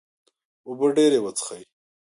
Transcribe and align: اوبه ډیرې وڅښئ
اوبه 0.67 0.87
ډیرې 0.95 1.19
وڅښئ 1.21 1.63